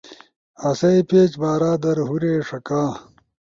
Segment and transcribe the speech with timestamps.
[0.69, 2.83] آسئی پیج بارا در ہورے ݜکا